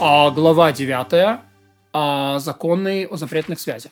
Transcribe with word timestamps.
А 0.00 0.30
глава 0.30 0.70
9 0.70 1.40
а, 1.92 2.38
законы 2.38 3.08
о 3.10 3.16
запретных 3.16 3.58
связях. 3.58 3.90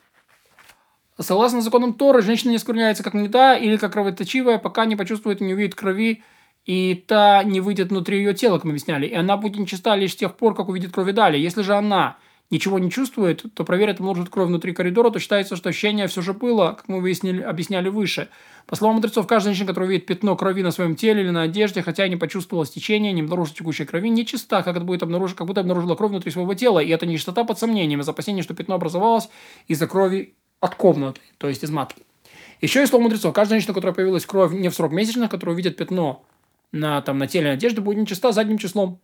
Согласно 1.18 1.60
законам 1.63 1.94
Торы, 1.94 2.23
женщина 2.23 2.52
не 2.52 2.58
скверняется 2.58 3.02
как 3.02 3.13
та 3.33 3.57
или 3.57 3.76
как 3.76 3.94
кровоточивая, 3.94 4.58
пока 4.58 4.84
не 4.84 4.95
почувствует 4.95 5.41
и 5.41 5.45
не 5.45 5.55
увидит 5.55 5.75
крови, 5.75 6.23
и 6.65 6.95
та 6.95 7.42
не 7.42 7.61
выйдет 7.61 7.89
внутри 7.89 8.19
ее 8.19 8.34
тела, 8.34 8.59
как 8.59 8.64
мы 8.64 8.71
объясняли. 8.71 9.07
И 9.07 9.14
она 9.14 9.37
будет 9.37 9.59
нечиста 9.59 9.96
лишь 9.96 10.12
с 10.12 10.16
тех 10.16 10.37
пор, 10.37 10.55
как 10.55 10.69
увидит 10.69 10.93
крови 10.93 11.11
далее. 11.11 11.43
Если 11.43 11.62
же 11.62 11.75
она 11.75 12.18
ничего 12.51 12.79
не 12.79 12.91
чувствует, 12.91 13.45
то 13.55 13.65
проверят 13.65 14.01
может 14.01 14.29
кровь 14.29 14.49
внутри 14.49 14.73
коридора, 14.73 15.11
то 15.11 15.19
считается, 15.19 15.57
что 15.57 15.69
ощущение 15.69 16.07
все 16.07 16.23
же 16.23 16.33
было, 16.33 16.73
как 16.73 16.89
мы 16.89 17.01
выяснили, 17.01 17.43
объясняли 17.43 17.89
выше. 17.89 18.29
По 18.67 18.77
словам 18.77 18.97
мудрецов, 18.97 19.27
каждая 19.27 19.55
женщина, 19.55 19.69
которая 19.69 19.91
видит 19.91 20.07
пятно 20.07 20.37
крови 20.37 20.62
на 20.62 20.71
своем 20.71 20.97
теле 20.97 21.23
или 21.23 21.30
на 21.30 21.43
одежде, 21.43 21.83
хотя 21.83 22.07
и 22.07 22.11
не 22.11 22.17
почувствовала 22.17 22.67
стечения, 22.67 23.12
не 23.12 23.23
обнаружила 23.23 23.57
текущей 23.57 23.85
крови, 23.85 24.09
нечиста, 24.09 24.62
как 24.62 24.77
это 24.77 24.84
будет 24.84 25.03
обнаружить, 25.03 25.37
как 25.37 25.47
будто 25.47 25.61
обнаружила 25.61 25.95
кровь 25.95 26.11
внутри 26.11 26.30
своего 26.30 26.55
тела. 26.55 26.80
И 26.80 26.89
это 26.89 27.06
нечистота 27.06 27.45
под 27.45 27.59
сомнением, 27.59 28.01
из 28.01 28.09
опасения, 28.09 28.43
что 28.43 28.55
пятно 28.55 28.77
образовалось 28.77 29.28
из-за 29.69 29.87
крови 29.87 30.34
от 30.61 30.75
комнаты, 30.75 31.20
то 31.39 31.48
есть 31.48 31.62
из 31.62 31.70
матки. 31.70 32.03
Еще 32.61 32.83
и 32.83 32.87
слово 32.87 33.05
мудрецов. 33.05 33.34
Каждая 33.34 33.59
женщина, 33.59 33.75
которая 33.75 33.95
появилась 33.95 34.25
кровь 34.25 34.53
не 34.53 34.69
в 34.69 34.75
срок 34.75 34.92
месячных, 34.92 35.31
которая 35.31 35.55
увидит 35.55 35.77
пятно 35.77 36.25
на, 36.73 37.03
там, 37.03 37.19
на 37.19 37.27
теле 37.27 37.51
одежды, 37.51 37.81
будет 37.81 37.98
нечиста 37.98 38.33
задним 38.33 38.59
числом 38.59 38.98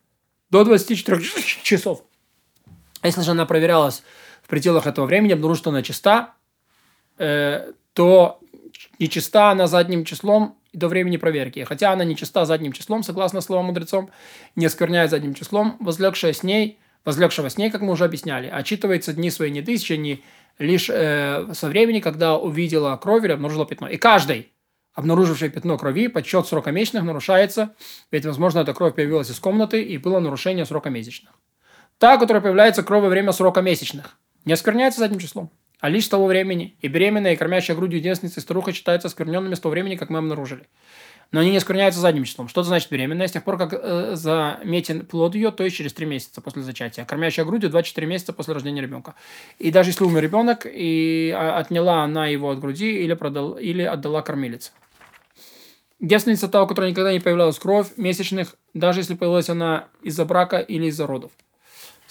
до 0.51 0.65
24 0.65 1.21
часов. 1.63 2.05
А 3.03 3.09
если 3.09 3.21
же 3.21 3.33
она 3.33 3.45
проверялась 3.45 4.03
в 4.43 4.49
пределах 4.49 4.87
этого 4.87 5.07
времени, 5.07 5.33
обнаружила, 5.33 5.63
что 5.63 5.71
она 5.71 5.83
чиста, 5.83 6.35
э, 7.19 7.73
то 7.93 8.41
нечиста 8.99 9.51
она 9.51 9.67
задним 9.67 10.05
числом 10.05 10.57
до 10.73 10.89
времени 10.89 11.19
проверки. 11.19 11.65
Хотя 11.65 11.93
она 11.93 12.05
нечиста 12.05 12.45
задним 12.45 12.73
числом, 12.73 13.03
согласно 13.03 13.41
словам 13.41 13.67
мудрецом, 13.67 14.11
не 14.57 14.67
оскверняет 14.67 15.11
задним 15.11 15.35
числом, 15.35 15.77
возлегшая 15.81 16.33
с 16.33 16.43
ней, 16.43 16.79
возлегшего 17.05 17.51
с 17.51 17.59
ней, 17.59 17.71
как 17.71 17.83
мы 17.83 17.93
уже 17.93 18.05
объясняли, 18.05 18.47
отчитывается 18.47 19.13
дни 19.13 19.31
своей 19.31 19.53
неды 19.53 19.77
в 19.77 19.81
течение 19.81 20.21
лишь 20.59 20.89
э, 20.89 21.53
со 21.53 21.69
времени, 21.69 22.01
когда 22.01 22.37
увидела 22.37 22.97
кровь 22.97 23.25
или 23.25 23.33
обнаружила 23.33 23.67
пятно. 23.67 23.89
И 23.89 23.97
каждый, 23.97 24.53
обнаруживший 24.95 25.51
пятно 25.51 25.77
крови, 25.77 26.09
подсчет 26.09 26.47
срока 26.47 26.71
месячных 26.71 27.03
нарушается, 27.03 27.75
ведь, 28.11 28.25
возможно, 28.25 28.61
эта 28.61 28.73
кровь 28.73 28.95
появилась 28.95 29.31
из 29.31 29.41
комнаты 29.41 29.83
и 29.83 29.99
было 29.99 30.21
нарушение 30.21 30.65
срока 30.65 30.91
месячных. 30.91 31.33
Та, 32.03 32.19
которая 32.19 32.43
появляется 32.43 32.83
кровь 32.83 33.05
во 33.05 33.09
время 33.09 33.31
срока 33.31 33.61
месячных, 33.61 34.19
не 34.45 34.55
оскверняется 34.55 34.99
задним 34.99 35.21
числом, 35.21 35.53
а 35.79 35.89
лишь 35.89 36.07
с 36.07 36.09
того 36.09 36.27
времени, 36.27 36.77
и 36.81 36.89
беременная 36.89 37.35
и 37.35 37.37
кормящая 37.37 37.77
грудью 37.77 38.01
девственница 38.01 38.41
и 38.41 38.43
старуха 38.43 38.73
считаются 38.73 39.07
оскверненными 39.07 39.55
с 39.55 39.61
того 39.61 39.71
времени, 39.71 39.95
как 39.95 40.11
мы 40.11 40.19
обнаружили. 40.19 40.67
Но 41.31 41.39
они 41.39 41.53
не 41.53 41.59
оскверняются 41.59 42.01
задним 42.01 42.25
числом. 42.25 42.49
Что 42.49 42.63
это 42.63 42.71
значит 42.71 42.91
беременная? 42.91 43.29
С 43.29 43.31
тех 43.31 43.45
пор, 43.45 43.57
как 43.57 43.73
э, 43.75 44.17
заметен 44.17 45.07
плод 45.07 45.37
ее, 45.37 45.53
то 45.53 45.63
есть 45.63 45.77
через 45.77 45.93
3 45.93 46.07
месяца 46.07 46.41
после 46.41 46.63
зачатия. 46.63 47.05
Кормящая 47.05 47.47
грудью 47.47 47.71
24 47.71 48.05
месяца 48.05 48.33
после 48.33 48.55
рождения 48.55 48.83
ребенка. 48.83 49.15
И 49.61 49.71
даже 49.71 49.91
если 49.91 50.03
умер 50.03 50.23
ребенок, 50.23 50.67
и 50.67 51.33
а, 51.33 51.57
отняла 51.59 52.03
она 52.03 52.27
его 52.27 52.51
от 52.51 52.59
груди 52.59 52.97
или, 53.01 53.15
продал, 53.15 53.53
или 53.53 53.83
отдала 53.83 54.23
кормилице. 54.23 54.73
Девственница 56.01 56.49
та, 56.49 56.65
у 56.65 56.67
которой 56.67 56.91
никогда 56.91 57.13
не 57.13 57.21
появлялась 57.21 57.61
кровь 57.61 57.97
месячных, 57.97 58.57
даже 58.75 58.99
если 58.99 59.15
появилась 59.15 59.49
она 59.49 59.87
из-за 60.03 60.25
брака 60.25 60.59
или 60.59 60.87
из-за 60.87 61.07
родов. 61.07 61.31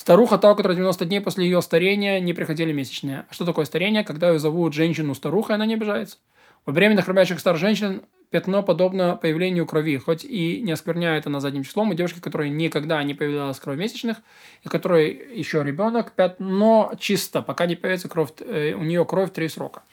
Старуха, 0.02 0.40
та, 0.40 0.52
у 0.52 0.56
которой 0.56 0.76
90 0.76 1.06
дней 1.06 1.22
после 1.22 1.46
ее 1.46 1.62
старения 1.62 2.20
не 2.20 2.34
приходили 2.34 2.74
месячные. 2.74 3.26
А 3.30 3.34
что 3.36 3.46
такое 3.46 3.66
старение? 3.66 4.04
Когда 4.04 4.32
ее 4.32 4.40
зовут 4.40 4.74
женщину 4.74 5.14
старухой, 5.14 5.54
она 5.54 5.68
не 5.68 5.76
обижается. 5.76 6.18
У 6.66 6.72
беременных 6.72 7.08
рубящих 7.08 7.40
стар 7.40 7.56
женщин 7.56 8.02
пятно 8.32 8.64
подобно 8.64 9.16
появлению 9.16 9.68
крови, 9.68 10.00
хоть 10.00 10.26
и 10.26 10.60
не 10.62 10.72
оскверняет 10.72 11.28
она 11.28 11.40
задним 11.40 11.64
числом. 11.64 11.92
У 11.92 11.94
девушки, 11.94 12.20
которой 12.20 12.50
никогда 12.50 13.04
не 13.04 13.14
появлялась 13.14 13.60
кровь 13.60 13.78
месячных, 13.78 14.18
и 14.64 14.70
которой 14.70 15.36
еще 15.36 15.62
ребенок, 15.64 16.14
пятно 16.14 16.94
чисто, 16.98 17.44
пока 17.44 17.68
не 17.68 17.76
появится 17.76 18.10
кровь, 18.10 18.32
э, 18.40 18.74
у 18.74 18.82
нее 18.82 19.06
кровь 19.06 19.32
три 19.32 19.50
срока. 19.50 19.84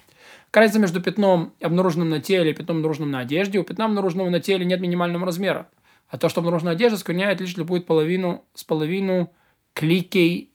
Разница 0.54 0.78
между 0.78 1.02
пятном, 1.02 1.52
обнаруженным 1.60 2.08
на 2.08 2.22
теле, 2.22 2.52
и 2.52 2.54
пятном, 2.54 2.78
обнаруженным 2.78 3.10
на 3.10 3.18
одежде. 3.18 3.58
У 3.58 3.62
пятна, 3.62 3.84
обнаруженного 3.84 4.30
на 4.30 4.40
теле, 4.40 4.64
нет 4.64 4.80
минимального 4.80 5.26
размера. 5.26 5.68
А 6.08 6.16
то, 6.16 6.30
что 6.30 6.40
обнаружено 6.40 6.70
на 6.70 6.76
одежде, 6.76 6.96
скверняет 6.96 7.42
лишь 7.42 7.54
будет 7.56 7.84
половину, 7.84 8.46
с 8.54 8.64
половину 8.64 9.30
кликей, 9.74 10.50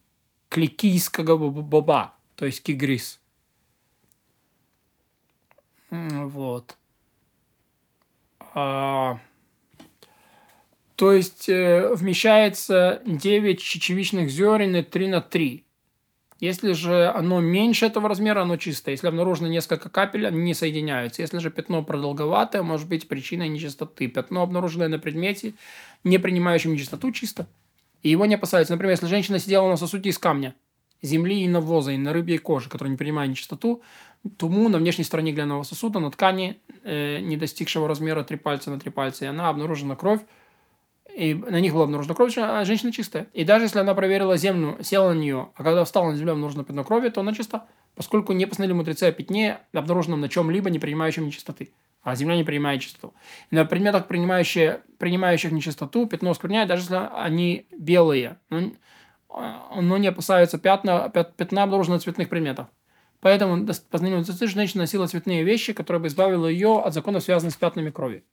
кликийского 0.50 1.50
боба, 1.50 2.14
то 2.36 2.46
есть 2.46 2.62
кигрис. 2.64 3.20
Вот. 5.90 6.78
А, 8.56 9.20
то 10.96 11.12
есть 11.12 11.50
э, 11.50 11.94
вмещается 11.94 13.02
9 13.06 13.62
чечевичных 13.62 14.30
зерен 14.30 14.76
и 14.76 14.84
3 14.84 15.08
на 15.08 15.22
3. 15.22 15.66
Если 16.40 16.74
же 16.74 17.08
оно 17.08 17.40
меньше 17.40 17.86
этого 17.86 18.10
размера, 18.10 18.42
оно 18.42 18.58
чистое. 18.58 18.94
Если 18.94 19.08
обнаружено 19.08 19.48
несколько 19.48 19.90
капель, 19.90 20.28
они 20.28 20.42
не 20.42 20.54
соединяются. 20.54 21.22
Если 21.22 21.38
же 21.38 21.50
пятно 21.50 21.84
продолговатое, 21.84 22.64
может 22.64 22.88
быть 22.90 23.08
причиной 23.08 23.48
нечистоты. 23.48 24.08
Пятно, 24.08 24.42
обнаруженное 24.42 24.90
на 24.90 25.00
предмете, 25.00 25.54
не 26.04 26.18
принимающем 26.18 26.74
нечистоту, 26.74 27.12
чисто 27.12 27.48
и 28.04 28.10
его 28.10 28.26
не 28.26 28.36
опасаются. 28.36 28.74
Например, 28.74 28.92
если 28.92 29.08
женщина 29.08 29.40
сидела 29.40 29.68
на 29.68 29.78
сосуде 29.78 30.10
из 30.10 30.20
камня, 30.20 30.54
земли 31.02 31.42
и 31.42 31.48
навоза, 31.48 31.92
и 31.92 31.98
на 31.98 32.14
рыбьей 32.14 32.38
коже, 32.38 32.70
которая 32.70 32.92
не 32.92 32.98
принимает 32.98 33.32
нечистоту, 33.32 33.82
тому 34.38 34.70
на 34.70 34.78
внешней 34.78 35.04
стороне 35.04 35.32
глиняного 35.32 35.64
сосуда, 35.64 36.00
на 36.00 36.12
ткани, 36.12 36.60
э, 36.84 37.20
не 37.20 37.38
достигшего 37.38 37.88
размера 37.88 38.24
три 38.24 38.38
пальца 38.38 38.70
на 38.72 38.80
три 38.80 38.92
пальца, 38.92 39.26
и 39.26 39.28
она 39.28 39.50
обнаружена 39.50 39.96
кровь, 39.96 40.22
и 41.16 41.34
на 41.34 41.60
них 41.60 41.74
была 41.74 41.84
обнаружена 41.84 42.16
кровь, 42.16 42.38
а 42.38 42.64
женщина 42.66 42.92
чистая. 42.92 43.28
И 43.34 43.44
даже 43.44 43.66
если 43.66 43.80
она 43.80 43.94
проверила 43.94 44.38
землю, 44.38 44.78
села 44.82 45.14
на 45.14 45.20
нее, 45.20 45.50
а 45.56 45.64
когда 45.64 45.84
встала 45.84 46.12
на 46.12 46.18
землю, 46.18 46.34
обнаружено 46.34 46.64
пятно 46.64 46.84
крови, 46.84 47.10
то 47.10 47.22
она 47.22 47.34
чиста, 47.34 47.68
поскольку 47.96 48.34
не 48.34 48.46
постановили 48.46 48.76
мудрецы 48.76 49.04
о 49.04 49.12
пятне, 49.12 49.60
обнаруженном 49.74 50.22
на 50.22 50.30
чем-либо, 50.30 50.70
не 50.70 50.80
принимающем 50.80 51.26
нечистоты 51.26 51.72
а 52.04 52.16
Земля 52.16 52.36
не 52.36 52.44
принимает 52.44 52.82
чистоту. 52.82 53.14
На 53.50 53.66
предметах, 53.66 54.08
принимающих, 54.08 54.82
принимающих 55.00 55.52
нечистоту, 55.52 56.06
пятно 56.06 56.32
оскверняет, 56.32 56.68
даже 56.68 56.84
если 56.84 57.10
они 57.16 57.66
белые. 57.72 58.38
Но, 58.50 58.74
а, 59.30 59.82
но 59.82 59.98
не 59.98 60.08
опасаются 60.08 60.58
пятна, 60.58 61.10
пятна 61.10 61.64
обнаружено 61.64 61.98
цветных 62.00 62.30
предметов. 62.30 62.68
Поэтому 63.22 63.66
по 63.90 63.98
знанию 63.98 64.24
женщина 64.26 64.84
носила 64.84 65.08
цветные 65.08 65.44
вещи, 65.44 65.72
которые 65.72 66.02
бы 66.02 66.08
избавили 66.08 66.52
ее 66.52 66.80
от 66.80 66.94
законов, 66.94 67.24
связанных 67.24 67.54
с 67.54 67.58
пятнами 67.58 67.90
крови 67.90 68.26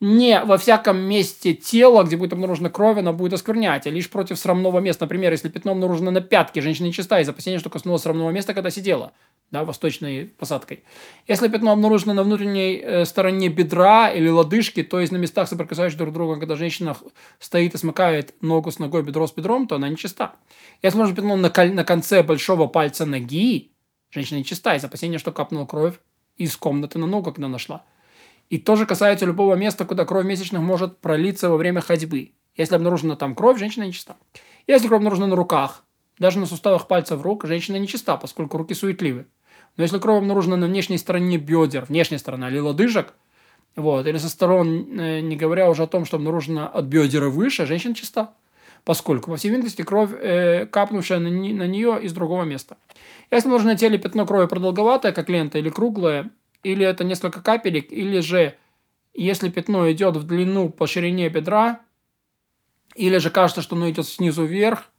не 0.00 0.42
во 0.44 0.58
всяком 0.58 0.98
месте 0.98 1.54
тела, 1.54 2.04
где 2.04 2.18
будет 2.18 2.34
обнаружена 2.34 2.68
кровь, 2.68 2.98
она 2.98 3.12
будет 3.12 3.32
осквернять, 3.32 3.86
а 3.86 3.90
лишь 3.90 4.10
против 4.10 4.38
срамного 4.38 4.80
места. 4.80 5.04
Например, 5.04 5.32
если 5.32 5.48
пятно 5.48 5.72
обнаружено 5.72 6.10
на 6.10 6.20
пятке, 6.20 6.60
женщина 6.60 6.86
нечиста 6.86 7.18
из 7.18 7.28
опасения, 7.28 7.58
что 7.58 7.70
коснулась 7.70 8.02
срамного 8.02 8.30
места, 8.30 8.52
когда 8.52 8.68
сидела, 8.68 9.12
да, 9.50 9.64
восточной 9.64 10.26
посадкой. 10.26 10.84
Если 11.26 11.48
пятно 11.48 11.72
обнаружено 11.72 12.12
на 12.12 12.24
внутренней 12.24 12.76
э, 12.76 13.04
стороне 13.06 13.48
бедра 13.48 14.10
или 14.10 14.28
лодыжки, 14.28 14.82
то 14.82 15.00
есть 15.00 15.12
на 15.12 15.16
местах, 15.16 15.48
соприкасающихся 15.48 15.98
друг 15.98 16.10
с 16.10 16.14
другом, 16.14 16.40
когда 16.40 16.56
женщина 16.56 16.94
стоит 17.38 17.74
и 17.74 17.78
смыкает 17.78 18.34
ногу 18.42 18.70
с 18.70 18.78
ногой, 18.78 19.02
бедро 19.02 19.26
с 19.26 19.32
бедром, 19.32 19.66
то 19.66 19.76
она 19.76 19.88
нечиста. 19.88 20.34
Если 20.82 20.98
обнаружено 20.98 21.16
пятно 21.16 21.36
на, 21.36 21.74
на 21.74 21.84
конце 21.84 22.22
большого 22.22 22.66
пальца 22.66 23.06
ноги, 23.06 23.72
женщина 24.10 24.38
нечиста 24.38 24.74
из 24.74 24.84
опасения, 24.84 25.16
что 25.16 25.32
капнула 25.32 25.64
кровь 25.64 25.94
из 26.36 26.54
комнаты 26.54 26.98
на 26.98 27.06
ногу, 27.06 27.32
когда 27.32 27.48
нашла. 27.48 27.82
И 28.48 28.58
тоже 28.58 28.86
касается 28.86 29.26
любого 29.26 29.54
места, 29.54 29.84
куда 29.84 30.04
кровь 30.04 30.24
месячных 30.24 30.62
может 30.62 30.98
пролиться 30.98 31.50
во 31.50 31.56
время 31.56 31.80
ходьбы. 31.80 32.32
Если 32.56 32.74
обнаружена 32.74 33.16
там 33.16 33.34
кровь, 33.34 33.58
женщина 33.58 33.84
нечиста. 33.84 34.16
Если 34.66 34.86
кровь 34.86 34.98
обнаружена 34.98 35.26
на 35.26 35.36
руках, 35.36 35.84
даже 36.18 36.38
на 36.38 36.46
суставах 36.46 36.88
пальцев 36.88 37.22
рук, 37.22 37.44
женщина 37.44 37.76
нечиста, 37.76 38.16
поскольку 38.16 38.56
руки 38.56 38.74
суетливы. 38.74 39.26
Но 39.76 39.82
если 39.82 39.98
кровь 39.98 40.18
обнаружена 40.18 40.56
на 40.56 40.66
внешней 40.66 40.98
стороне 40.98 41.36
бедер, 41.36 41.84
внешняя 41.84 42.18
сторона 42.18 42.48
или 42.48 42.58
лодыжек, 42.58 43.14
вот, 43.74 44.06
или 44.06 44.16
со 44.16 44.30
сторон, 44.30 44.98
э, 44.98 45.20
не 45.20 45.36
говоря 45.36 45.68
уже 45.68 45.82
о 45.82 45.86
том, 45.86 46.06
что 46.06 46.16
обнаружена 46.16 46.66
от 46.66 46.86
бедера 46.86 47.28
выше, 47.28 47.66
женщина 47.66 47.94
чиста. 47.94 48.32
Поскольку, 48.84 49.30
по 49.30 49.36
всей 49.36 49.50
видимости, 49.50 49.82
кровь, 49.82 50.10
э, 50.12 50.64
капнувшая 50.66 51.18
на, 51.18 51.28
на 51.28 51.66
нее 51.66 51.98
из 52.00 52.12
другого 52.12 52.44
места. 52.44 52.78
Если 53.30 53.48
обнаружено 53.48 53.72
на 53.72 53.78
теле 53.78 53.98
пятно 53.98 54.24
крови 54.24 54.46
продолговатое, 54.46 55.12
как 55.12 55.28
лента, 55.28 55.58
или 55.58 55.68
круглое, 55.68 56.30
или 56.62 56.84
это 56.84 57.04
несколько 57.04 57.40
капелек, 57.40 57.92
или 57.92 58.20
же 58.20 58.56
если 59.14 59.48
пятно 59.48 59.90
идет 59.90 60.16
в 60.16 60.24
длину 60.24 60.68
по 60.68 60.86
ширине 60.86 61.28
бедра, 61.28 61.80
или 62.94 63.18
же 63.18 63.30
кажется, 63.30 63.62
что 63.62 63.76
оно 63.76 63.88
идет 63.90 64.06
снизу 64.06 64.44
вверх, 64.44 64.90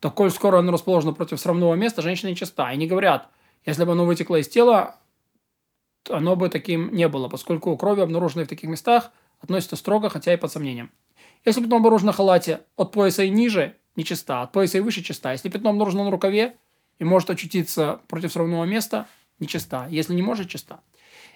то 0.00 0.10
коль 0.10 0.30
скоро 0.30 0.58
оно 0.58 0.72
расположено 0.72 1.12
против 1.12 1.40
срамного 1.40 1.74
места, 1.74 2.02
женщина 2.02 2.30
нечиста. 2.30 2.70
И 2.72 2.76
не 2.76 2.86
говорят, 2.86 3.28
если 3.64 3.84
бы 3.84 3.92
оно 3.92 4.04
вытекло 4.04 4.36
из 4.36 4.48
тела, 4.48 4.96
оно 6.10 6.36
бы 6.36 6.48
таким 6.48 6.92
не 6.92 7.08
было, 7.08 7.28
поскольку 7.28 7.76
крови, 7.76 8.02
обнаруженные 8.02 8.46
в 8.46 8.48
таких 8.48 8.68
местах, 8.68 9.10
относятся 9.40 9.76
строго, 9.76 10.10
хотя 10.10 10.32
и 10.32 10.36
под 10.36 10.52
сомнением. 10.52 10.90
Если 11.44 11.60
пятно 11.60 11.76
обнаружено 11.76 12.08
на 12.08 12.12
халате 12.12 12.60
от 12.76 12.92
пояса 12.92 13.22
и 13.24 13.30
ниже, 13.30 13.76
нечиста, 13.96 14.42
от 14.42 14.52
пояса 14.52 14.78
и 14.78 14.80
выше 14.80 15.02
чиста. 15.02 15.32
Если 15.32 15.48
пятно 15.48 15.70
обнаружено 15.70 16.04
на 16.04 16.10
рукаве 16.10 16.56
и 16.98 17.04
может 17.04 17.30
очутиться 17.30 18.00
против 18.08 18.32
срамного 18.32 18.64
места, 18.64 19.06
нечиста. 19.38 19.86
Если 19.90 20.14
не 20.14 20.22
может, 20.22 20.48
чиста. 20.48 20.80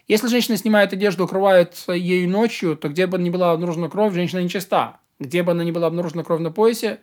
Если 0.09 0.27
женщина 0.29 0.57
снимает 0.57 0.95
одежду, 0.95 1.25
укрывает 1.25 1.85
ею 1.87 2.31
ночью, 2.31 2.77
то 2.77 2.89
где 2.89 3.07
бы 3.07 3.19
ни 3.19 3.29
была 3.29 3.53
обнаружена 3.53 3.91
кровь, 3.91 4.15
женщина 4.15 4.41
нечиста. 4.41 5.01
Где 5.21 5.43
бы 5.43 5.53
она 5.53 5.65
ни 5.65 5.71
была 5.71 5.89
обнаружена 5.89 6.25
кровь 6.25 6.41
на 6.41 6.51
поясе, 6.51 7.01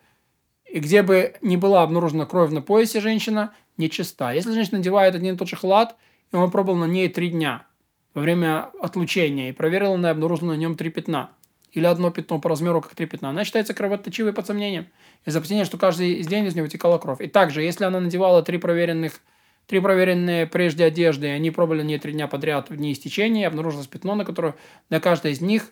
И 0.65 0.79
где 0.79 1.03
бы 1.03 1.35
ни 1.41 1.55
была 1.55 1.83
обнаружена 1.83 2.25
кровь 2.25 2.51
на 2.51 2.61
поясе 2.63 2.99
женщина, 2.99 3.53
нечиста. 3.77 4.31
Если 4.31 4.51
женщина 4.53 4.79
надевает 4.79 5.13
один 5.13 5.35
и 5.35 5.37
тот 5.37 5.47
же 5.47 5.55
халат, 5.55 5.95
и 6.31 6.35
он 6.35 6.49
пробовал 6.49 6.79
на 6.79 6.85
ней 6.85 7.07
три 7.07 7.29
дня 7.29 7.67
во 8.15 8.21
время 8.21 8.71
отлучения 8.81 9.49
и 9.49 9.53
проверил 9.53 9.93
она 9.93 10.09
и 10.09 10.11
обнаружила 10.11 10.53
на 10.53 10.57
нем 10.57 10.75
три 10.75 10.89
пятна, 10.89 11.29
или 11.71 11.85
одно 11.85 12.09
пятно 12.09 12.39
по 12.39 12.49
размеру, 12.49 12.81
как 12.81 12.95
три 12.95 13.05
пятна, 13.05 13.29
она 13.29 13.43
считается 13.43 13.73
кровоточивой 13.75 14.33
под 14.33 14.47
сомнением. 14.47 14.87
Из-за 15.25 15.39
опасения, 15.39 15.65
что 15.65 15.77
каждый 15.77 16.23
день 16.23 16.45
из 16.45 16.55
нее 16.55 16.63
вытекала 16.63 16.97
кровь. 16.97 17.21
И 17.21 17.27
также, 17.27 17.61
если 17.61 17.83
она 17.83 17.99
надевала 17.99 18.41
три 18.41 18.57
проверенных 18.57 19.21
Три 19.67 19.79
проверенные 19.79 20.45
прежде 20.45 20.85
одежды, 20.85 21.27
они 21.27 21.49
пробовали 21.49 21.83
не 21.83 21.97
три 21.97 22.13
дня 22.13 22.27
подряд 22.27 22.69
в 22.69 22.77
дни 22.77 22.91
истечения, 22.91 23.47
обнаружилось 23.47 23.87
пятно, 23.87 24.15
на 24.15 24.23
которое 24.23 24.55
на 24.89 24.99
каждой 24.99 25.31
из 25.31 25.41
них, 25.41 25.71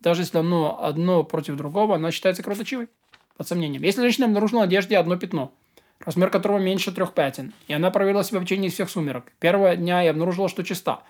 даже 0.00 0.22
если 0.22 0.38
оно 0.38 0.82
одно 0.82 1.24
против 1.24 1.56
другого, 1.56 1.96
она 1.96 2.10
считается 2.10 2.42
кровоточивой, 2.42 2.88
под 3.36 3.46
сомнением. 3.46 3.82
Если 3.82 4.00
женщина 4.00 4.26
обнаружила 4.26 4.60
на 4.60 4.64
одежде 4.64 4.96
одно 4.96 5.16
пятно, 5.16 5.52
размер 6.00 6.30
которого 6.30 6.58
меньше 6.58 6.92
трех 6.92 7.12
пятен, 7.12 7.52
и 7.68 7.74
она 7.74 7.90
проверила 7.90 8.24
себя 8.24 8.40
в 8.40 8.44
течение 8.44 8.70
всех 8.70 8.88
сумерок, 8.88 9.24
первого 9.40 9.76
дня 9.76 10.02
и 10.04 10.06
обнаружила, 10.06 10.48
что 10.48 10.62
чиста, 10.62 11.02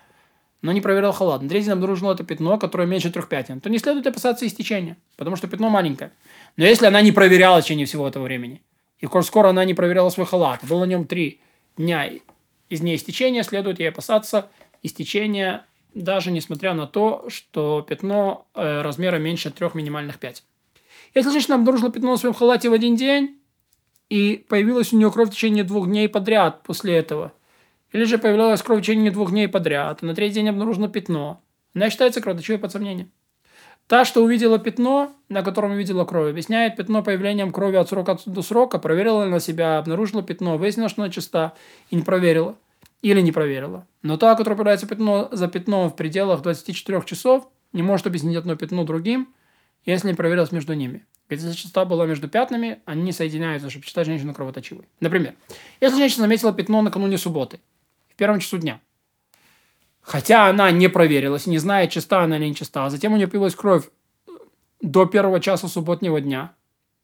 но 0.61 0.71
не 0.71 0.81
проверила 0.81 1.13
халат, 1.13 1.41
на 1.41 1.47
третий 1.47 1.65
день 1.65 1.73
обнаружила 1.73 2.13
это 2.13 2.23
пятно, 2.23 2.57
которое 2.57 2.87
меньше 2.87 3.11
трех 3.11 3.29
пятен, 3.29 3.61
то 3.61 3.69
не 3.69 3.77
следует 3.77 4.07
опасаться 4.07 4.45
истечения, 4.47 4.97
потому 5.15 5.35
что 5.35 5.47
пятно 5.47 5.69
маленькое. 5.69 6.11
Но 6.57 6.65
если 6.65 6.87
она 6.87 7.01
не 7.01 7.11
проверяла 7.11 7.61
в 7.61 7.63
течение 7.63 7.85
всего 7.85 8.07
этого 8.07 8.23
времени, 8.23 8.61
и 8.99 9.05
коль 9.05 9.23
скоро 9.23 9.49
она 9.49 9.63
не 9.63 9.73
проверяла 9.73 10.09
свой 10.09 10.25
халат, 10.25 10.61
было 10.63 10.81
на 10.81 10.89
нем 10.89 11.05
три 11.05 11.39
дня 11.77 12.09
из 12.69 12.79
дней 12.79 12.95
истечения, 12.95 13.43
следует 13.43 13.79
ей 13.79 13.89
опасаться 13.89 14.49
истечения, 14.83 15.65
даже 15.93 16.31
несмотря 16.31 16.73
на 16.73 16.87
то, 16.87 17.25
что 17.29 17.81
пятно 17.81 18.47
э, 18.53 18.81
размера 18.81 19.17
меньше 19.17 19.51
трех 19.51 19.75
минимальных 19.75 20.19
пять. 20.19 20.43
Если 21.13 21.31
женщина 21.31 21.55
обнаружила 21.55 21.91
пятно 21.91 22.11
на 22.11 22.17
своем 22.17 22.35
халате 22.35 22.69
в 22.69 22.73
один 22.73 22.95
день, 22.95 23.39
и 24.09 24.45
появилась 24.49 24.93
у 24.93 24.97
нее 24.97 25.11
кровь 25.11 25.29
в 25.29 25.33
течение 25.33 25.63
двух 25.63 25.87
дней 25.87 26.07
подряд 26.07 26.63
после 26.63 26.95
этого, 26.95 27.33
или 27.91 28.03
же 28.03 28.17
появилась 28.17 28.61
кровь 28.61 28.79
в 28.79 28.81
течение 28.81 29.11
двух 29.11 29.31
дней 29.31 29.47
подряд, 29.47 29.99
а 30.01 30.05
на 30.05 30.13
третий 30.13 30.35
день 30.35 30.49
обнаружено 30.49 30.87
пятно, 30.87 31.41
она 31.73 31.89
считается 31.89 32.21
кровоточивой 32.21 32.59
под 32.59 32.71
сомнением. 32.71 33.11
Та, 33.87 34.03
что 34.03 34.23
увидела 34.23 34.57
пятно, 34.57 35.13
на 35.29 35.43
котором 35.43 35.71
увидела 35.71 36.05
кровь, 36.05 36.31
объясняет 36.31 36.75
пятно 36.75 37.03
появлением 37.03 37.51
крови 37.51 37.75
от 37.75 37.87
срока 37.87 38.17
до 38.25 38.41
срока, 38.41 38.79
проверила 38.79 39.25
на 39.25 39.39
себя, 39.39 39.77
обнаружила 39.77 40.23
пятно, 40.23 40.57
выяснила, 40.57 40.89
что 40.89 41.03
она 41.03 41.11
чиста, 41.11 41.53
и 41.91 41.95
не 41.95 42.01
проверила. 42.01 42.55
Или 43.03 43.21
не 43.21 43.31
проверила. 43.31 43.85
Но 44.01 44.17
та, 44.17 44.33
которая 44.35 44.57
появляется 44.57 44.87
пятно 44.87 45.29
за 45.31 45.47
пятном 45.47 45.91
в 45.91 45.95
пределах 45.95 46.41
24 46.41 47.03
часов, 47.05 47.47
не 47.71 47.83
может 47.83 48.07
объяснить 48.07 48.35
одно 48.35 48.55
пятно 48.55 48.83
другим, 48.83 49.27
если 49.85 50.07
не 50.07 50.15
проверилась 50.15 50.51
между 50.51 50.73
ними. 50.73 51.05
Если 51.29 51.51
частота 51.51 51.85
была 51.85 52.07
между 52.07 52.27
пятнами, 52.27 52.79
они 52.85 53.11
соединяются, 53.11 53.69
чтобы 53.69 53.85
считать 53.85 54.07
женщину 54.07 54.33
кровоточивой. 54.33 54.87
Например, 54.99 55.35
если 55.81 55.97
женщина 55.97 56.23
заметила 56.23 56.53
пятно 56.53 56.81
накануне 56.81 57.19
субботы, 57.19 57.59
в 58.09 58.15
первом 58.15 58.39
часу 58.39 58.57
дня, 58.57 58.79
Хотя 60.05 60.47
она 60.47 60.69
не 60.69 60.87
проверилась, 60.87 61.47
не 61.47 61.57
знает, 61.57 61.89
чиста 61.89 62.21
она 62.21 62.37
или 62.37 62.45
не 62.45 62.55
чиста. 62.55 62.85
А 62.85 62.89
затем 62.91 63.13
у 63.13 63.15
нее 63.15 63.27
появилась 63.27 63.55
кровь 63.55 63.89
до 64.79 65.07
первого 65.07 65.39
часа 65.39 65.67
субботнего 65.67 66.21
дня. 66.21 66.53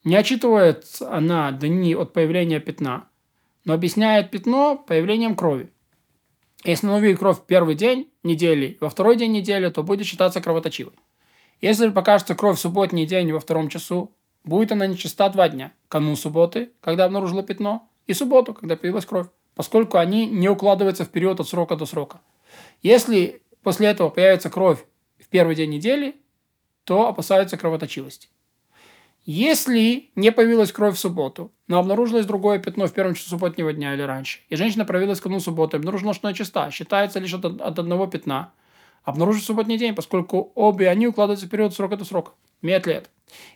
Не 0.04 0.16
отчитывает 0.16 0.86
она 1.02 1.52
дни 1.52 1.96
от 1.96 2.14
появления 2.14 2.60
пятна, 2.60 3.06
но 3.66 3.74
объясняет 3.74 4.30
пятно 4.30 4.78
появлением 4.78 5.36
крови. 5.36 5.72
Если 6.64 6.86
она 6.86 6.98
увидит 6.98 7.18
кровь 7.18 7.40
в 7.40 7.46
первый 7.46 7.74
день 7.74 8.08
недели, 8.22 8.78
во 8.80 8.90
второй 8.90 9.16
день 9.16 9.32
недели, 9.32 9.68
то 9.70 9.82
будет 9.82 10.06
считаться 10.06 10.40
кровоточивой. 10.40 10.94
Если 11.60 11.90
покажется 11.90 12.36
кровь 12.36 12.60
в 12.60 12.62
субботний 12.62 13.08
день 13.08 13.32
во 13.32 13.40
втором 13.40 13.70
часу, 13.70 14.12
будет 14.44 14.72
она 14.72 14.86
нечиста 14.86 15.28
два 15.30 15.50
дня. 15.50 15.72
Канун 15.88 16.16
субботы, 16.16 16.70
когда 16.82 17.06
обнаружила 17.06 17.42
пятно, 17.42 17.90
и 18.06 18.14
субботу, 18.14 18.54
когда 18.54 18.76
появилась 18.76 19.08
кровь, 19.08 19.28
поскольку 19.56 19.98
они 19.98 20.28
не 20.28 20.50
укладываются 20.50 21.04
в 21.04 21.10
период 21.10 21.40
от 21.40 21.50
срока 21.50 21.76
до 21.76 21.88
срока. 21.88 22.22
Если 22.82 23.42
после 23.64 23.88
этого 23.88 24.10
появится 24.10 24.50
кровь 24.50 24.80
в 25.20 25.28
первый 25.28 25.56
день 25.56 25.70
недели, 25.70 26.16
то 26.84 27.08
опасаются 27.08 27.58
кровоточивости. 27.58 28.30
Если 29.24 30.10
не 30.16 30.32
появилась 30.32 30.72
кровь 30.72 30.96
в 30.96 31.00
субботу, 31.00 31.52
но 31.68 31.78
обнаружилось 31.78 32.26
другое 32.26 32.58
пятно 32.58 32.88
в 32.88 32.94
первом 32.94 33.14
часу 33.14 33.30
субботнего 33.30 33.72
дня 33.72 33.94
или 33.94 34.02
раньше, 34.02 34.40
и 34.50 34.56
женщина 34.56 34.84
проявилась 34.84 35.22
канун 35.22 35.40
субботы, 35.40 35.78
обнаружила, 35.78 36.16
что 36.16 36.28
она 36.28 36.36
чиста, 36.36 36.72
считается 36.72 37.20
лишь 37.20 37.34
от, 37.34 37.46
от 37.46 37.78
одного 37.78 38.08
пятна, 38.08 38.52
обнаружить 39.04 39.46
субботний 39.46 39.78
день, 39.78 39.94
поскольку 39.94 40.52
обе 40.56 40.90
они 40.90 41.08
укладываются 41.08 41.46
в 41.46 41.50
период 41.50 41.74
срока 41.74 41.98
до 41.98 42.06
срока. 42.06 42.32
Имеет 42.64 42.88
это? 42.88 43.10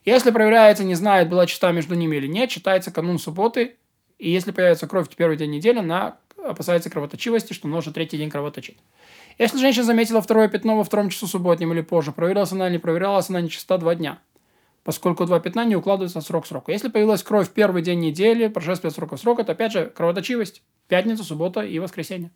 Если 0.05 0.29
проверяется, 0.29 0.83
не 0.83 0.95
знает, 0.95 1.29
была 1.29 1.47
чиста 1.47 1.71
между 1.71 1.95
ними 1.95 2.15
или 2.15 2.27
нет, 2.27 2.51
считается 2.51 2.91
канун 2.91 3.17
субботы, 3.17 3.75
и 4.19 4.29
если 4.29 4.51
появится 4.51 4.87
кровь 4.87 5.09
в 5.09 5.15
первый 5.15 5.35
день 5.35 5.49
недели, 5.49 5.79
она 5.79 6.19
опасается 6.49 6.89
кровоточивости, 6.89 7.53
что 7.53 7.67
может 7.67 7.93
третий 7.93 8.17
день 8.17 8.29
кровоточить. 8.29 8.77
Если 9.37 9.57
женщина 9.57 9.83
заметила 9.83 10.21
второе 10.21 10.47
пятно 10.47 10.77
во 10.77 10.83
втором 10.83 11.09
часу 11.09 11.27
субботнем 11.27 11.73
или 11.73 11.81
позже, 11.81 12.11
проверилась 12.11 12.51
она 12.51 12.67
или 12.67 12.73
не 12.73 12.79
проверялась 12.79 13.29
она 13.29 13.41
нечиста 13.41 13.77
два 13.77 13.95
дня, 13.95 14.19
поскольку 14.83 15.25
два 15.25 15.39
пятна 15.39 15.65
не 15.65 15.75
укладываются 15.75 16.21
в 16.21 16.23
срок 16.23 16.47
срока. 16.47 16.71
Если 16.71 16.89
появилась 16.89 17.23
кровь 17.23 17.49
в 17.49 17.51
первый 17.51 17.81
день 17.81 17.99
недели, 17.99 18.47
прошествие 18.47 18.91
срока 18.91 19.17
срока, 19.17 19.43
то 19.43 19.51
опять 19.51 19.71
же 19.71 19.91
кровоточивость. 19.95 20.61
Пятница, 20.87 21.23
суббота 21.23 21.61
и 21.61 21.79
воскресенье. 21.79 22.29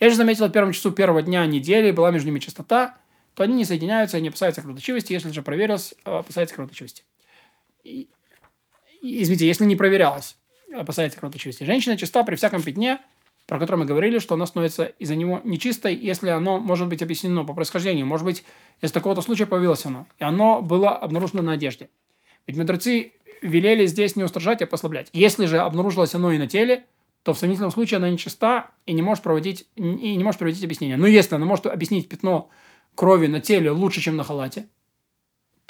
Если 0.00 0.16
заметила 0.16 0.48
в 0.48 0.52
первом 0.52 0.72
часу 0.72 0.90
первого 0.90 1.20
дня 1.20 1.44
недели, 1.44 1.90
была 1.90 2.10
между 2.10 2.28
ними 2.28 2.38
чистота, 2.38 2.96
то 3.34 3.42
они 3.42 3.54
не 3.54 3.66
соединяются 3.66 4.16
и 4.16 4.22
не 4.22 4.28
опасаются 4.28 4.62
кровоточивости. 4.62 5.12
Если 5.12 5.30
же 5.30 5.42
проверилась, 5.42 5.94
опасается 6.04 6.54
кровоточивости. 6.54 7.04
И, 7.84 8.08
извините, 9.02 9.46
если 9.46 9.66
не 9.66 9.76
проверялась, 9.76 10.36
опасается 10.74 11.18
кровоточивости. 11.18 11.64
Женщина 11.64 11.98
чиста 11.98 12.24
при 12.24 12.36
всяком 12.36 12.62
пятне, 12.62 13.00
про 13.50 13.58
которое 13.58 13.78
мы 13.78 13.84
говорили, 13.84 14.20
что 14.20 14.36
она 14.36 14.46
становится 14.46 14.84
из-за 14.84 15.16
него 15.16 15.40
нечистой, 15.42 15.96
если 15.96 16.28
оно 16.28 16.60
может 16.60 16.86
быть 16.86 17.02
объяснено 17.02 17.44
по 17.44 17.52
происхождению. 17.52 18.06
Может 18.06 18.24
быть, 18.24 18.44
из 18.80 18.92
такого-то 18.92 19.22
случая 19.22 19.46
появилось 19.46 19.84
оно, 19.84 20.06
и 20.20 20.22
оно 20.22 20.62
было 20.62 20.90
обнаружено 20.90 21.42
на 21.42 21.54
одежде. 21.54 21.90
Ведь 22.46 22.56
мудрецы 22.56 23.10
велели 23.42 23.86
здесь 23.86 24.14
не 24.14 24.22
устражать, 24.22 24.62
а 24.62 24.68
послаблять. 24.68 25.08
Если 25.12 25.46
же 25.46 25.58
обнаружилось 25.58 26.14
оно 26.14 26.30
и 26.30 26.38
на 26.38 26.46
теле, 26.46 26.84
то 27.24 27.34
в 27.34 27.40
сомнительном 27.40 27.72
случае 27.72 27.96
она 27.96 28.08
нечиста 28.08 28.70
и 28.86 28.92
не 28.92 29.02
может 29.02 29.24
проводить, 29.24 29.66
и 29.74 30.14
не 30.14 30.22
может 30.22 30.38
проводить 30.38 30.62
объяснение. 30.62 30.96
Но 30.96 31.08
если 31.08 31.34
она 31.34 31.44
может 31.44 31.66
объяснить 31.66 32.08
пятно 32.08 32.50
крови 32.94 33.26
на 33.26 33.40
теле 33.40 33.72
лучше, 33.72 34.00
чем 34.00 34.14
на 34.14 34.22
халате, 34.22 34.68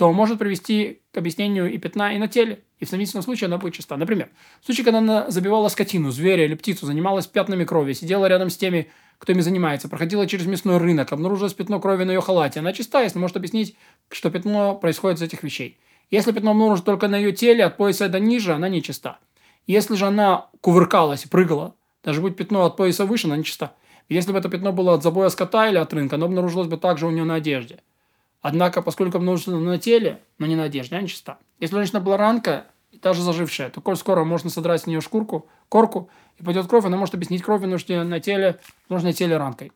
то 0.00 0.11
может 0.14 0.38
привести 0.38 1.02
к 1.12 1.19
объяснению 1.19 1.70
и 1.70 1.76
пятна, 1.76 2.14
и 2.14 2.19
на 2.19 2.26
теле. 2.26 2.61
И 2.79 2.87
в 2.87 2.88
сомнительном 2.88 3.23
случае 3.23 3.49
она 3.49 3.58
будет 3.58 3.74
чиста. 3.74 3.98
Например, 3.98 4.31
в 4.63 4.65
случае, 4.65 4.86
когда 4.86 5.01
она 5.01 5.31
забивала 5.31 5.69
скотину, 5.69 6.10
зверя 6.10 6.46
или 6.46 6.55
птицу, 6.55 6.86
занималась 6.86 7.27
пятнами 7.27 7.65
крови, 7.65 7.93
сидела 7.93 8.24
рядом 8.24 8.48
с 8.48 8.56
теми, 8.56 8.91
кто 9.19 9.32
ими 9.32 9.43
занимается, 9.43 9.91
проходила 9.91 10.27
через 10.27 10.46
мясной 10.46 10.79
рынок, 10.79 11.13
обнаружилось 11.13 11.53
пятно 11.53 11.81
крови 11.81 12.05
на 12.05 12.13
ее 12.13 12.22
халате, 12.22 12.60
она 12.60 12.72
чиста, 12.72 13.03
если 13.03 13.19
может 13.19 13.36
объяснить, 13.36 13.77
что 14.10 14.31
пятно 14.31 14.74
происходит 14.74 15.19
из 15.19 15.22
этих 15.22 15.43
вещей. 15.43 15.79
Если 16.10 16.32
пятно 16.32 16.53
обнаружено 16.53 16.86
только 16.86 17.06
на 17.06 17.19
ее 17.19 17.32
теле, 17.32 17.63
от 17.63 17.77
пояса 17.77 18.08
до 18.08 18.20
ниже, 18.20 18.55
она 18.55 18.70
не 18.70 18.82
чиста. 18.82 19.19
Если 19.67 19.96
же 19.96 20.06
она 20.06 20.46
кувыркалась 20.63 21.24
прыгала, 21.24 21.74
даже 22.03 22.22
будет 22.22 22.39
пятно 22.39 22.65
от 22.65 22.79
пояса 22.79 23.05
выше, 23.05 23.27
она 23.27 23.36
не 23.36 23.44
чиста. 23.44 23.74
Если 24.08 24.32
бы 24.32 24.39
это 24.39 24.48
пятно 24.48 24.72
было 24.72 24.94
от 24.94 25.03
забоя 25.03 25.29
скота 25.29 25.69
или 25.69 25.77
от 25.77 25.93
рынка, 25.93 26.17
оно 26.17 26.24
обнаружилось 26.24 26.69
бы 26.69 26.79
также 26.79 27.06
у 27.06 27.10
нее 27.10 27.24
на 27.24 27.34
одежде. 27.34 27.81
Однако, 28.43 28.81
поскольку 28.82 29.19
обнаружено 29.19 29.59
на 29.61 29.79
теле, 29.79 30.20
но 30.39 30.47
не 30.47 30.56
на 30.56 30.65
одежде, 30.65 30.97
она 30.97 31.06
чиста. 31.06 31.39
Если 31.59 31.77
женщина 31.77 32.01
была 32.01 32.17
ранка, 32.17 32.67
даже 33.03 33.23
зажившая, 33.23 33.70
то 33.70 33.81
коль 33.81 33.97
скоро 33.97 34.25
можно 34.25 34.51
содрать 34.51 34.82
с 34.82 34.87
нее 34.87 35.01
шкурку, 35.01 35.47
корку, 35.69 36.09
и 36.39 36.43
пойдет 36.43 36.67
кровь, 36.67 36.85
она 36.85 36.97
может 36.97 37.15
объяснить 37.15 37.43
кровь, 37.43 37.63
нужно 37.63 38.05
на 38.05 38.20
теле, 38.20 38.59
нужно 38.89 39.09
на 39.09 39.13
теле 39.13 39.37
ранкой. 39.37 39.73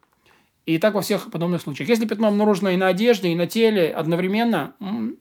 И 0.66 0.78
так 0.78 0.94
во 0.94 1.02
всех 1.02 1.30
подобных 1.30 1.60
случаях. 1.60 1.90
Если 1.90 2.06
пятно 2.06 2.28
обнаружено 2.28 2.70
и 2.70 2.76
на 2.76 2.88
одежде, 2.88 3.28
и 3.28 3.34
на 3.34 3.46
теле 3.46 3.92
одновременно, 3.92 4.72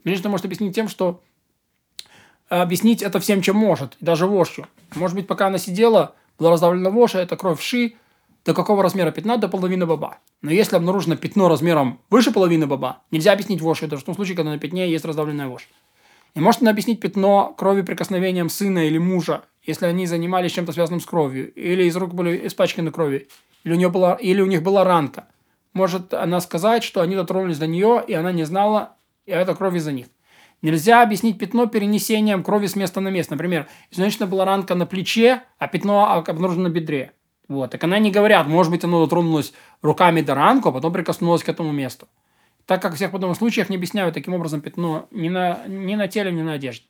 женщина 0.05 0.29
может 0.29 0.45
объяснить 0.45 0.73
тем, 0.73 0.87
что 0.87 1.21
э, 2.49 2.55
объяснить 2.55 3.01
это 3.01 3.19
всем, 3.19 3.41
чем 3.41 3.57
может, 3.57 3.97
даже 3.99 4.25
вошью. 4.25 4.67
Может 4.95 5.17
быть, 5.17 5.27
пока 5.27 5.47
она 5.47 5.57
сидела, 5.57 6.15
была 6.39 6.51
раздавлена 6.51 6.89
вошь, 6.89 7.15
а 7.15 7.19
это 7.19 7.35
кровь 7.35 7.61
ши, 7.61 7.95
до 8.45 8.53
какого 8.53 8.83
размера 8.83 9.11
пятна? 9.11 9.37
До 9.37 9.47
половины 9.47 9.85
баба. 9.85 10.17
Но 10.41 10.51
если 10.51 10.75
обнаружено 10.75 11.15
пятно 11.15 11.47
размером 11.47 12.01
выше 12.09 12.31
половины 12.31 12.67
баба, 12.67 13.01
нельзя 13.09 13.31
объяснить 13.31 13.61
вошь. 13.61 13.83
Это 13.83 13.97
в 13.97 14.03
том 14.03 14.15
случае, 14.15 14.35
когда 14.35 14.51
на 14.51 14.59
пятне 14.59 14.89
есть 14.89 15.05
раздавленная 15.05 15.47
вошь. 15.47 15.69
И 16.35 16.39
может 16.39 16.61
она 16.61 16.71
объяснить 16.71 16.99
пятно 16.99 17.53
крови 17.57 17.83
прикосновением 17.83 18.49
сына 18.49 18.87
или 18.87 18.97
мужа, 18.97 19.43
если 19.61 19.85
они 19.85 20.07
занимались 20.07 20.51
чем-то 20.51 20.73
связанным 20.73 20.99
с 20.99 21.05
кровью, 21.05 21.53
или 21.53 21.85
из 21.85 21.95
рук 21.95 22.13
были 22.13 22.47
испачканы 22.47 22.91
кровью, 22.91 23.27
или 23.63 23.73
у, 23.73 23.77
нее 23.77 23.89
была, 23.89 24.15
или 24.15 24.41
у 24.41 24.45
них 24.45 24.61
была 24.61 24.83
ранка. 24.83 25.27
Может 25.71 26.13
она 26.13 26.41
сказать, 26.41 26.83
что 26.83 27.01
они 27.01 27.15
дотронулись 27.15 27.59
до 27.59 27.67
нее, 27.67 28.03
и 28.05 28.13
она 28.13 28.31
не 28.31 28.43
знала, 28.43 28.97
и 29.25 29.31
это 29.31 29.55
кровь 29.55 29.75
из-за 29.75 29.91
них. 29.91 30.07
Нельзя 30.61 31.01
объяснить 31.01 31.37
пятно 31.37 31.67
перенесением 31.67 32.43
крови 32.43 32.67
с 32.67 32.75
места 32.75 32.99
на 32.99 33.09
место. 33.09 33.33
Например, 33.33 33.67
если 33.91 34.25
у 34.25 34.27
была 34.27 34.45
ранка 34.45 34.75
на 34.75 34.85
плече, 34.85 35.43
а 35.59 35.67
пятно 35.67 36.11
обнаружено 36.11 36.63
на 36.63 36.69
бедре. 36.69 37.13
Вот. 37.53 37.69
Так 37.69 37.83
она 37.83 37.99
не 37.99 38.09
говорят, 38.09 38.47
может 38.47 38.71
быть, 38.71 38.83
оно 38.83 39.03
дотронулось 39.03 39.53
руками 39.83 40.21
до 40.21 40.33
ранку, 40.33 40.69
а 40.69 40.71
потом 40.71 40.91
прикоснулось 40.91 41.43
к 41.43 41.49
этому 41.49 41.71
месту. 41.71 42.07
Так 42.65 42.81
как 42.81 42.93
в 42.93 42.95
всех 42.95 43.11
подобных 43.11 43.37
случаях 43.37 43.69
не 43.69 43.75
объясняют 43.75 44.15
таким 44.15 44.33
образом 44.33 44.61
пятно 44.61 45.07
ни 45.11 45.29
на, 45.29 45.67
ни 45.67 45.93
на 45.93 46.07
теле, 46.07 46.31
ни 46.31 46.41
на 46.41 46.53
одежде. 46.53 46.87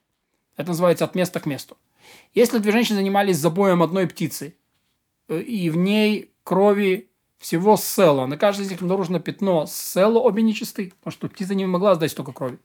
Это 0.55 0.69
называется 0.69 1.03
от 1.03 1.15
места 1.15 1.41
к 1.41 1.45
месту. 1.45 1.75
Если 2.33 2.59
две 2.59 2.71
женщины 2.71 2.97
занимались 2.97 3.37
забоем 3.37 3.83
одной 3.83 4.07
птицы, 4.07 4.55
э, 5.27 5.41
и 5.41 5.69
в 5.69 5.75
ней 5.75 6.31
крови 6.45 7.09
всего 7.39 7.75
села, 7.75 8.25
на 8.25 8.37
каждой 8.37 8.61
из 8.61 8.71
них 8.71 8.81
обнаружено 8.81 9.19
пятно 9.19 9.65
села, 9.67 10.19
обе 10.19 10.43
нечисты, 10.43 10.93
потому 10.99 11.11
что 11.11 11.27
птица 11.27 11.55
не 11.55 11.65
могла 11.65 11.95
сдать 11.95 12.11
столько 12.11 12.31
крови. 12.31 12.57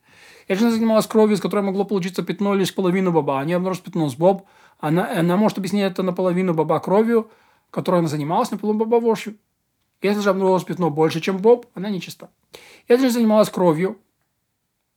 Если 0.46 0.64
она 0.64 0.72
занималась 0.72 1.06
кровью, 1.08 1.34
из 1.34 1.40
которой 1.40 1.64
могло 1.64 1.84
получиться 1.84 2.22
пятно 2.22 2.54
лишь 2.54 2.72
половину 2.72 3.10
баба, 3.10 3.40
они 3.40 3.54
обнаружат 3.54 3.82
пятно 3.82 4.08
с 4.08 4.14
боб, 4.14 4.46
она, 4.78 5.10
она 5.18 5.36
может 5.36 5.58
объяснить 5.58 5.82
это 5.82 6.04
наполовину 6.04 6.54
баба 6.54 6.78
кровью, 6.78 7.28
которой 7.70 8.00
она 8.00 8.08
занималась, 8.08 8.50
наполовину 8.50 8.84
баба 8.84 9.00
вошью. 9.00 9.36
Если 10.00 10.20
же 10.20 10.30
обнаружилось 10.30 10.64
пятно 10.64 10.90
больше, 10.90 11.20
чем 11.20 11.38
боб, 11.38 11.66
она 11.74 11.90
нечиста. 11.90 12.30
Если 12.88 13.06
же 13.06 13.12
занималась 13.12 13.50
кровью, 13.50 13.98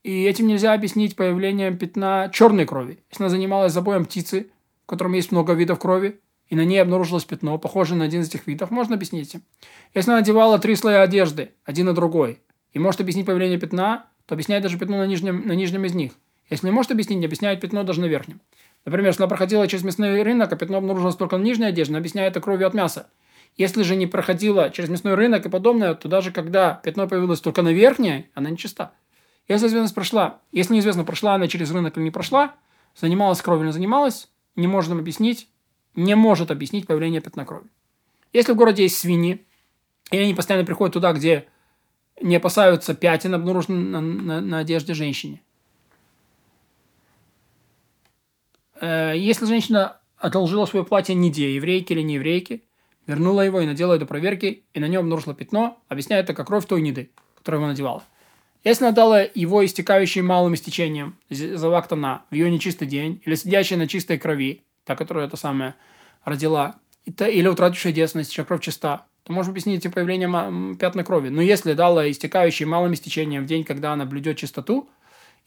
и 0.04 0.24
этим 0.24 0.48
нельзя 0.48 0.74
объяснить 0.74 1.16
появлением 1.16 1.78
пятна 1.78 2.30
черной 2.34 2.66
крови. 2.66 3.00
Если 3.10 3.24
она 3.24 3.30
занималась 3.30 3.74
забоем 3.74 4.06
птицы, 4.06 4.51
в 4.84 4.88
котором 4.88 5.13
есть 5.13 5.32
много 5.32 5.54
видов 5.54 5.80
крови, 5.80 6.20
и 6.48 6.56
на 6.56 6.66
ней 6.66 6.80
обнаружилось 6.80 7.24
пятно, 7.24 7.58
похожее 7.58 7.98
на 7.98 8.06
один 8.06 8.22
из 8.22 8.28
этих 8.28 8.46
видов, 8.48 8.72
можно 8.72 8.96
объяснить. 8.96 9.36
Если 9.94 10.12
она 10.12 10.20
надевала 10.20 10.60
три 10.60 10.75
слоя 10.75 11.01
одежды, 11.01 11.51
один 11.63 11.86
на 11.86 11.94
другой, 11.94 12.40
и 12.74 12.80
может 12.80 13.00
объяснить 13.00 13.25
появление 13.25 13.60
пятна, 13.60 14.08
то 14.25 14.36
объясняет 14.36 14.63
даже 14.63 14.78
пятно 14.78 14.98
на 14.98 15.08
нижнем, 15.08 15.48
на 15.48 15.54
нижнем 15.54 15.86
из 15.86 15.94
них. 15.94 16.13
Если 16.50 16.66
не 16.68 16.72
может 16.72 16.92
объяснить, 16.92 17.20
не 17.20 17.25
объясняет 17.25 17.62
пятно 17.62 17.84
даже 17.84 18.01
на 18.01 18.06
верхнем. 18.06 18.42
Например, 18.86 19.08
если 19.08 19.22
она 19.22 19.30
проходила 19.30 19.68
через 19.68 19.84
мясной 19.84 20.24
рынок, 20.24 20.52
а 20.52 20.56
пятно 20.56 20.78
обнаружилось 20.78 21.16
только 21.16 21.38
на 21.38 21.44
нижней 21.44 21.66
одежде, 21.66 21.96
объясняет 21.96 22.32
это 22.32 22.42
кровью 22.42 22.68
от 22.68 22.74
мяса. 22.74 23.10
Если 23.58 23.84
же 23.84 23.96
не 23.96 24.08
проходила 24.08 24.70
через 24.70 24.90
мясной 24.90 25.14
рынок 25.14 25.46
и 25.46 25.50
подобное, 25.50 25.94
то 25.94 26.08
даже 26.08 26.32
когда 26.32 26.76
пятно 26.84 27.08
появилось 27.08 27.42
только 27.42 27.62
на 27.62 27.70
верхней, 27.70 28.30
она 28.34 28.50
нечиста. 28.50 28.94
Если 29.48 29.68
известность 29.68 29.94
прошла, 29.94 30.40
если 30.52 30.74
неизвестно, 30.74 31.04
прошла 31.04 31.36
она 31.36 31.48
через 31.48 31.72
рынок 31.72 31.98
или 31.98 32.06
не 32.06 32.12
прошла, 32.12 32.56
занималась 32.96 33.42
кровью 33.42 33.64
или 33.64 33.68
не 33.68 33.74
занималась, 33.74 34.30
не 34.56 34.68
можем 34.68 34.98
объяснить, 34.98 35.50
не 35.96 36.16
может 36.16 36.52
объяснить 36.52 36.88
появление 36.88 37.22
пятна 37.22 37.46
крови. 37.46 37.68
Если 38.34 38.54
в 38.54 38.56
городе 38.56 38.84
есть 38.84 38.98
свиньи, 38.98 39.46
и 40.10 40.18
они 40.18 40.34
постоянно 40.34 40.66
приходят 40.66 40.94
туда, 40.94 41.12
где 41.14 41.48
не 42.22 42.36
опасаются 42.36 42.94
пятен, 42.94 43.34
обнаруженных 43.34 43.92
на, 43.92 44.02
на, 44.02 44.42
на 44.42 44.58
одежде 44.60 44.94
женщине. 44.94 45.42
Э, 48.71 48.71
если 48.82 49.46
женщина 49.46 49.98
одолжила 50.18 50.66
свое 50.66 50.84
платье 50.84 51.16
неде, 51.16 51.56
еврейке 51.56 51.94
или 51.94 52.02
не 52.02 52.16
еврейке, 52.16 52.62
вернула 53.08 53.42
его 53.42 53.62
и 53.62 53.66
надела 53.66 53.94
это 53.94 54.06
проверки, 54.06 54.64
и 54.74 54.80
на 54.80 54.88
нем 54.88 55.02
обнаружила 55.02 55.34
пятно, 55.34 55.78
объясняет 55.88 56.26
это 56.26 56.34
как 56.34 56.48
кровь 56.48 56.66
той 56.66 56.82
неды, 56.82 57.12
которую 57.36 57.60
она 57.62 57.70
надевала. 57.70 58.04
Если 58.64 58.86
она 58.86 58.94
дала 58.94 59.22
его 59.22 59.66
истекающий 59.66 60.22
малым 60.22 60.54
истечением 60.54 61.18
завактана 61.30 62.26
в 62.30 62.36
ее 62.36 62.52
нечистый 62.52 62.88
день, 62.88 63.22
или 63.26 63.34
сидящая 63.34 63.80
на 63.80 63.88
чистой 63.88 64.20
крови, 64.20 64.62
та, 64.86 64.96
которая 64.96 65.28
это 65.28 65.36
самое 65.36 65.74
родила, 66.24 66.76
или 67.06 67.48
утратившая 67.48 67.92
девственность, 67.92 68.32
чья 68.32 68.44
кровь 68.44 68.62
чиста, 68.62 69.08
то 69.24 69.34
можно 69.34 69.52
объяснить 69.52 69.80
этим 69.80 69.92
появлением 69.92 70.76
пятна 70.78 71.04
крови. 71.04 71.30
Но 71.30 71.42
если 71.42 71.74
дала 71.74 72.10
истекающий 72.10 72.66
малым 72.66 72.94
истечением 72.94 73.44
в 73.44 73.48
день, 73.48 73.64
когда 73.64 73.94
она 73.94 74.06
блюдет 74.06 74.38
чистоту, 74.38 74.90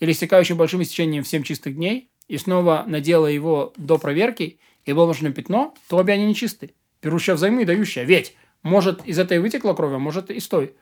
или 0.01 0.11
истекающий 0.11 0.57
большим 0.57 0.83
истечением 0.83 1.23
в 1.23 1.29
7 1.29 1.45
чистых 1.45 1.77
дней, 1.77 2.11
и 2.29 2.39
снова 2.39 2.85
надела 2.87 3.27
его 3.27 3.73
до 3.77 3.99
проверки, 3.99 4.59
и 4.85 4.93
было 4.93 5.07
нужно 5.07 5.33
пятно, 5.33 5.75
то 5.89 5.97
обе 5.99 6.15
они 6.15 6.27
нечисты. 6.27 6.75
Берущая 7.03 7.37
взаймы 7.37 7.63
и 7.63 7.65
дающая. 7.65 8.05
Ведь 8.05 8.35
может 8.63 9.05
из 9.07 9.19
этой 9.19 9.39
вытекла 9.39 9.75
кровь, 9.75 9.93
а 9.93 9.99
может 9.99 10.31
из 10.31 10.47
той. 10.49 10.75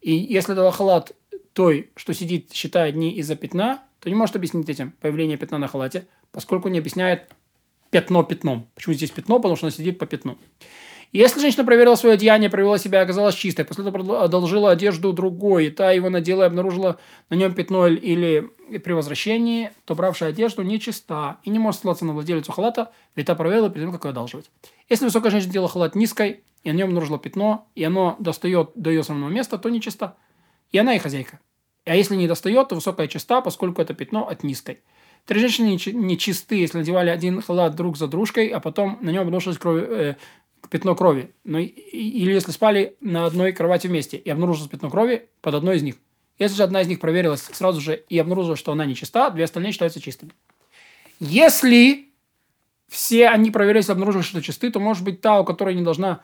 И 0.00 0.12
если 0.12 0.54
дала 0.54 0.70
халат 0.70 1.12
той, 1.52 1.90
что 1.96 2.12
сидит, 2.14 2.52
считая 2.52 2.92
дни 2.92 3.12
из-за 3.16 3.36
пятна, 3.36 3.82
то 4.00 4.08
не 4.08 4.14
может 4.14 4.36
объяснить 4.36 4.68
этим 4.68 4.92
появление 5.00 5.36
пятна 5.36 5.58
на 5.58 5.68
халате, 5.68 6.06
поскольку 6.30 6.68
не 6.68 6.78
объясняет 6.78 7.30
пятно 7.90 8.22
пятном. 8.22 8.68
Почему 8.74 8.94
здесь 8.94 9.10
пятно? 9.10 9.38
Потому 9.38 9.56
что 9.56 9.66
она 9.66 9.72
сидит 9.72 9.98
по 9.98 10.06
пятну. 10.06 10.38
Если 11.12 11.40
женщина 11.40 11.64
проверила 11.64 11.94
свое 11.94 12.14
одеяние, 12.14 12.50
провела 12.50 12.76
себя, 12.76 13.00
оказалась 13.00 13.34
чистой, 13.34 13.64
после 13.64 13.86
этого 13.86 14.22
одолжила 14.22 14.70
одежду 14.70 15.12
другой, 15.12 15.66
и 15.66 15.70
та 15.70 15.90
его 15.92 16.10
надела 16.10 16.42
и 16.42 16.46
обнаружила 16.46 16.98
на 17.30 17.34
нем 17.34 17.54
пятно 17.54 17.86
или 17.86 18.50
при 18.84 18.92
возвращении, 18.92 19.70
то 19.86 19.94
бравшая 19.94 20.30
одежду 20.30 20.62
нечиста 20.62 21.38
и 21.44 21.50
не 21.50 21.58
может 21.58 21.80
ссылаться 21.80 22.04
на 22.04 22.12
владелицу 22.12 22.52
халата, 22.52 22.92
ведь 23.16 23.26
та 23.26 23.34
проверила 23.34 23.70
перед 23.70 23.86
тем, 23.86 23.92
как 23.92 24.04
ее 24.04 24.10
одалживать. 24.10 24.50
Если 24.90 25.06
высокая 25.06 25.30
женщина 25.30 25.52
делала 25.52 25.70
халат 25.70 25.94
низкой, 25.94 26.42
и 26.62 26.72
на 26.72 26.76
нем 26.76 26.88
обнаружила 26.88 27.18
пятно, 27.18 27.66
и 27.74 27.84
оно 27.84 28.16
достает 28.18 28.72
до 28.74 28.90
ее 28.90 29.00
основного 29.00 29.30
места, 29.30 29.56
то 29.56 29.70
нечиста. 29.70 30.16
И 30.72 30.78
она 30.78 30.94
и 30.94 30.98
хозяйка. 30.98 31.40
А 31.86 31.94
если 31.94 32.16
не 32.16 32.28
достает, 32.28 32.68
то 32.68 32.74
высокая 32.74 33.08
чиста, 33.08 33.40
поскольку 33.40 33.80
это 33.80 33.94
пятно 33.94 34.28
от 34.28 34.42
низкой. 34.42 34.80
Три 35.24 35.40
женщины 35.40 35.78
не 35.92 36.18
чисты, 36.18 36.56
если 36.56 36.78
надевали 36.78 37.10
один 37.10 37.40
халат 37.40 37.74
друг 37.74 37.96
за 37.96 38.06
дружкой, 38.08 38.48
а 38.48 38.60
потом 38.60 38.98
на 39.00 39.10
нем 39.10 39.22
обнаружилось 39.22 39.58
кровь, 39.58 39.84
э, 39.86 40.16
пятно 40.70 40.94
крови. 40.94 41.34
Но, 41.44 41.58
или 41.58 42.32
если 42.32 42.50
спали 42.50 42.96
на 43.00 43.26
одной 43.26 43.52
кровати 43.52 43.86
вместе 43.86 44.16
и 44.16 44.30
обнаружилось 44.30 44.70
пятно 44.70 44.90
крови 44.90 45.28
под 45.40 45.54
одной 45.54 45.76
из 45.76 45.82
них. 45.82 45.96
Если 46.38 46.56
же 46.56 46.62
одна 46.62 46.82
из 46.82 46.88
них 46.88 47.00
проверилась 47.00 47.42
сразу 47.52 47.80
же 47.80 48.04
и 48.08 48.18
обнаружилось, 48.18 48.60
что 48.60 48.72
она 48.72 48.84
не 48.84 48.94
чиста, 48.94 49.30
две 49.30 49.44
остальные 49.44 49.72
считаются 49.72 50.00
чистыми. 50.00 50.32
Если 51.18 52.08
все 52.88 53.28
они 53.28 53.50
проверились 53.50 53.88
и 53.88 53.92
обнаружилось, 53.92 54.26
что 54.26 54.40
чисты, 54.40 54.70
то 54.70 54.80
может 54.80 55.04
быть 55.04 55.20
та, 55.20 55.40
у 55.40 55.44
которой 55.44 55.74
не 55.74 55.82
должна 55.82 56.22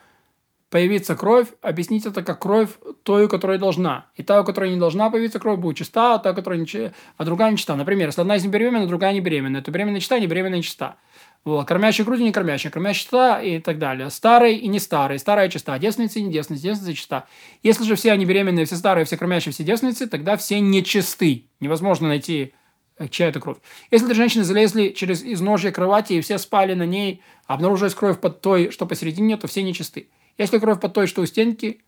появиться 0.75 1.15
кровь, 1.15 1.47
объяснить 1.61 2.05
это 2.05 2.21
как 2.21 2.41
кровь 2.41 2.67
той, 3.03 3.23
у 3.23 3.29
которой 3.29 3.57
должна. 3.57 4.07
И 4.15 4.23
та, 4.23 4.41
у 4.41 4.43
которой 4.43 4.71
не 4.73 4.77
должна 4.77 5.09
появиться 5.09 5.39
кровь, 5.39 5.57
будет 5.57 5.77
чиста, 5.77 6.15
а 6.15 6.19
та, 6.19 6.33
которая 6.33 6.59
не, 6.59 6.91
а 7.15 7.23
другая 7.23 7.51
не 7.51 7.55
чиста. 7.55 7.77
Например, 7.77 8.09
если 8.09 8.19
одна 8.19 8.35
из 8.35 8.43
них 8.43 8.51
беременна, 8.51 8.85
другая 8.85 9.13
не 9.13 9.21
беременна, 9.21 9.61
то 9.61 9.71
беременная 9.71 10.01
чиста, 10.01 10.19
не 10.19 10.27
беременная 10.27 10.61
чиста. 10.61 10.97
Вот. 11.45 11.65
Кормящая 11.65 12.05
грудью, 12.05 12.25
не 12.25 12.33
кормящая, 12.33 12.73
кормящая 12.73 12.99
чиста 12.99 13.41
и 13.41 13.59
так 13.59 13.79
далее. 13.79 14.09
Старый 14.09 14.57
и 14.57 14.67
не 14.67 14.79
старый, 14.79 15.17
старая 15.17 15.47
чиста, 15.47 15.79
девственница 15.79 16.19
и 16.19 16.23
не 16.23 16.33
девственница, 16.33 16.63
девственница 16.63 16.97
чиста. 16.97 17.27
Если 17.63 17.85
же 17.85 17.95
все 17.95 18.11
они 18.11 18.25
беременные, 18.25 18.65
все 18.65 18.75
старые, 18.75 19.05
все 19.05 19.15
кормящие, 19.15 19.53
все 19.53 19.63
девственницы, 19.63 20.07
тогда 20.07 20.35
все 20.35 20.59
нечисты. 20.59 21.45
Невозможно 21.61 22.09
найти 22.09 22.53
э, 22.97 23.07
чья 23.07 23.29
это 23.29 23.39
кровь. 23.39 23.59
Если 23.91 24.07
три 24.07 24.15
женщины 24.15 24.43
залезли 24.43 24.89
через 24.89 25.23
изножье 25.23 25.71
кровати 25.71 26.11
и 26.11 26.19
все 26.21 26.37
спали 26.37 26.73
на 26.73 26.85
ней, 26.85 27.21
обнаружилась 27.45 27.95
кровь 27.95 28.19
под 28.19 28.41
той, 28.41 28.71
что 28.71 28.85
посередине, 28.85 29.37
то 29.37 29.47
все 29.47 29.63
нечисты. 29.63 30.09
Если 30.37 30.59
кровь 30.59 30.79
под 30.79 30.93
той, 30.93 31.07
что 31.07 31.21
у 31.21 31.25
стенки, 31.25 31.81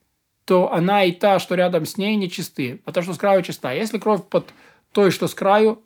то 0.45 0.71
она 0.71 1.03
и 1.03 1.11
та, 1.11 1.39
что 1.39 1.55
рядом 1.55 1.85
с 1.85 1.97
ней, 1.97 2.15
нечисты, 2.15 2.81
а 2.85 2.91
та, 2.91 3.01
что 3.01 3.13
с 3.13 3.17
краю, 3.17 3.43
чиста. 3.43 3.73
Если 3.73 3.97
кровь 3.97 4.23
под 4.27 4.53
той, 4.93 5.11
что 5.11 5.27
с 5.27 5.33
краю, 5.33 5.83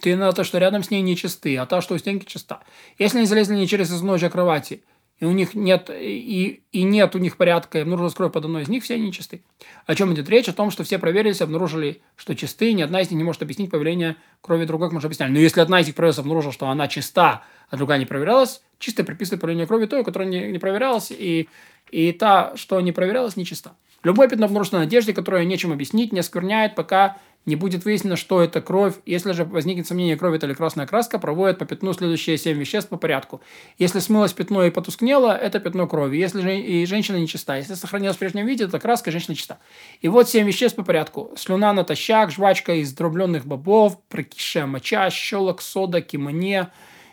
ты 0.00 0.16
на 0.16 0.32
то, 0.32 0.44
что 0.44 0.58
рядом 0.58 0.82
с 0.82 0.90
ней 0.90 1.02
не 1.02 1.16
чисты, 1.16 1.56
а 1.56 1.66
та, 1.66 1.80
что 1.80 1.94
у 1.94 1.98
стенки 1.98 2.24
чиста. 2.24 2.60
Если 2.98 3.18
они 3.18 3.26
залезли 3.26 3.54
не 3.54 3.68
через 3.68 3.90
изножье 3.92 4.30
кровати, 4.30 4.82
и 5.18 5.24
у 5.24 5.32
них 5.32 5.54
нет, 5.54 5.90
и, 5.90 6.62
и 6.72 6.82
нет 6.82 7.14
у 7.14 7.18
них 7.18 7.38
порядка, 7.38 7.78
и 7.78 7.80
обнаружилась 7.82 8.14
кровь 8.14 8.32
под 8.32 8.44
одной 8.44 8.62
из 8.62 8.68
них, 8.68 8.84
все 8.84 8.94
они 8.94 9.12
чисты. 9.12 9.42
О 9.86 9.94
чем 9.94 10.12
идет 10.12 10.28
речь? 10.28 10.48
О 10.48 10.52
том, 10.52 10.70
что 10.70 10.84
все 10.84 10.98
проверились, 10.98 11.40
обнаружили, 11.40 12.02
что 12.16 12.34
чисты, 12.34 12.74
ни 12.74 12.82
одна 12.82 13.00
из 13.00 13.10
них 13.10 13.18
не 13.18 13.24
может 13.24 13.42
объяснить 13.42 13.70
появление 13.70 14.16
крови 14.42 14.66
другой, 14.66 14.88
как 14.88 14.92
мы 14.92 14.98
уже 14.98 15.06
объясняли. 15.06 15.32
Но 15.32 15.38
если 15.38 15.60
одна 15.60 15.80
из 15.80 15.86
них 15.86 15.94
проверилась, 15.94 16.18
обнаружила, 16.18 16.52
что 16.52 16.68
она 16.68 16.86
чиста, 16.86 17.44
а 17.70 17.76
другая 17.76 17.98
не 17.98 18.04
проверялась, 18.04 18.62
чисто 18.78 19.04
приписывает 19.04 19.40
появление 19.40 19.66
крови 19.66 19.86
той, 19.86 20.04
которая 20.04 20.28
не, 20.28 20.52
не 20.52 20.58
проверялась, 20.58 21.10
и, 21.10 21.48
и 21.90 22.12
та, 22.12 22.56
что 22.56 22.80
не 22.80 22.92
проверялась, 22.92 23.36
нечиста. 23.36 23.72
Любое 24.02 24.28
пятно 24.28 24.46
обнаружено 24.46 24.78
на 24.78 24.84
одежде, 24.84 25.12
которое 25.12 25.44
нечем 25.44 25.72
объяснить, 25.72 26.12
не 26.12 26.20
оскверняет, 26.20 26.74
пока 26.74 27.16
не 27.46 27.54
будет 27.54 27.84
выяснено, 27.84 28.16
что 28.16 28.42
это 28.42 28.60
кровь. 28.60 28.94
Если 29.06 29.32
же 29.32 29.44
возникнет 29.44 29.86
сомнение, 29.86 30.16
кровь 30.16 30.36
это 30.36 30.46
или 30.46 30.54
красная 30.54 30.86
краска, 30.86 31.18
проводят 31.18 31.58
по 31.58 31.64
пятну 31.64 31.92
следующие 31.92 32.36
семь 32.38 32.58
веществ 32.58 32.90
по 32.90 32.96
порядку. 32.96 33.40
Если 33.78 34.00
смылось 34.00 34.32
пятно 34.32 34.64
и 34.64 34.70
потускнело, 34.70 35.30
это 35.36 35.60
пятно 35.60 35.86
крови. 35.86 36.18
Если 36.18 36.40
же 36.40 36.58
и 36.58 36.84
женщина 36.86 37.16
не 37.16 37.28
чиста. 37.28 37.56
Если 37.56 37.74
сохранилась 37.74 38.16
в 38.16 38.18
прежнем 38.18 38.46
виде, 38.46 38.66
то 38.66 38.78
краска 38.80 39.12
женщина 39.12 39.36
чиста. 39.36 39.58
И 40.00 40.08
вот 40.08 40.28
семь 40.28 40.46
веществ 40.46 40.76
по 40.76 40.82
порядку. 40.82 41.32
Слюна 41.36 41.72
натощак, 41.72 42.32
жвачка 42.32 42.74
из 42.74 42.92
дробленных 42.92 43.46
бобов, 43.46 44.00
прокисшая 44.08 44.66
моча, 44.66 45.08
щелок, 45.10 45.62
сода, 45.62 46.00
кимоне 46.00 46.68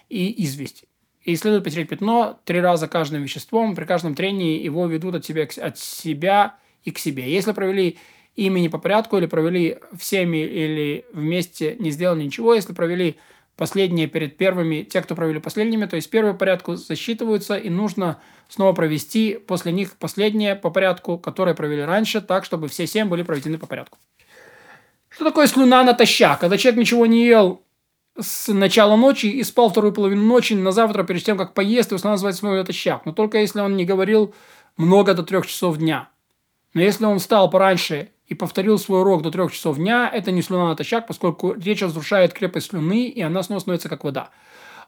и 0.10 0.44
известь. 0.44 0.86
И 1.24 1.36
следует 1.36 1.64
потерять 1.64 1.90
пятно 1.90 2.40
три 2.44 2.60
раза 2.60 2.88
каждым 2.88 3.24
веществом. 3.24 3.76
При 3.76 3.86
каждом 3.86 4.14
трении 4.14 4.62
его 4.62 4.86
ведут 4.88 5.16
от 5.16 5.26
себя, 5.26 5.48
от 5.58 5.80
себя 5.80 6.56
и 6.84 6.92
к 6.92 7.00
себе. 7.00 7.32
Если 7.32 7.54
провели 7.54 7.98
имени 8.36 8.68
по 8.68 8.78
порядку 8.78 9.18
или 9.18 9.26
провели 9.26 9.78
всеми 9.98 10.38
или 10.38 11.06
вместе 11.14 11.76
не 11.80 11.92
сделали 11.92 12.24
ничего. 12.24 12.54
Если 12.54 12.74
провели 12.74 13.18
последние 13.56 14.08
перед 14.08 14.38
первыми, 14.38 14.84
те, 14.84 15.02
кто 15.02 15.16
провели 15.16 15.40
последними, 15.40 15.86
то 15.86 15.96
есть 15.96 16.10
первые 16.10 16.34
по 16.34 16.40
порядку 16.40 16.76
засчитываются, 16.76 17.56
и 17.56 17.70
нужно 17.70 18.20
снова 18.50 18.74
провести 18.74 19.38
после 19.48 19.72
них 19.72 19.96
последние 19.98 20.56
по 20.56 20.72
порядку, 20.72 21.18
которые 21.18 21.56
провели 21.56 21.84
раньше, 21.84 22.22
так, 22.22 22.46
чтобы 22.46 22.68
все 22.68 22.88
семь 22.88 23.08
были 23.08 23.24
проведены 23.24 23.58
по 23.58 23.68
порядку. 23.68 23.98
Что 25.10 25.26
такое 25.26 25.46
слюна 25.46 25.84
натощак? 25.84 26.40
Когда 26.40 26.58
человек 26.58 26.80
ничего 26.80 27.06
не 27.06 27.26
ел 27.26 27.62
с 28.20 28.52
начала 28.54 28.96
ночи 28.96 29.26
и 29.26 29.44
спал 29.44 29.70
вторую 29.70 29.94
половину 29.94 30.24
ночи 30.24 30.54
на 30.54 30.72
завтра, 30.72 31.04
перед 31.04 31.24
тем, 31.24 31.38
как 31.38 31.54
поест, 31.54 31.92
и 31.92 31.96
называется 31.96 32.42
слюна 32.42 32.58
натощак. 32.58 33.06
Но 33.06 33.12
только 33.12 33.40
если 33.40 33.60
он 33.60 33.76
не 33.76 33.86
говорил 33.86 34.34
много 34.78 35.14
до 35.14 35.24
трех 35.24 35.48
часов 35.48 35.78
дня. 35.78 36.10
Но 36.74 36.82
если 36.82 37.06
он 37.06 37.20
встал 37.20 37.50
пораньше 37.50 38.10
и 38.28 38.36
повторил 38.36 38.78
свой 38.78 39.02
урок 39.02 39.22
до 39.22 39.32
трех 39.32 39.52
часов 39.52 39.78
дня, 39.78 40.10
это 40.12 40.32
не 40.32 40.42
слюна 40.42 40.70
натощак, 40.70 41.08
поскольку 41.08 41.54
речь 41.54 41.82
разрушает 41.82 42.34
крепость 42.34 42.70
слюны, 42.70 43.08
и 43.08 43.22
она 43.22 43.44
снова 43.44 43.60
становится 43.60 43.90
как 43.90 44.04
вода. 44.04 44.30